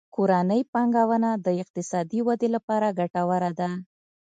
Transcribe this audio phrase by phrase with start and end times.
[0.15, 3.69] کورنۍ پانګونه د اقتصادي ودې لپاره ګټوره ده.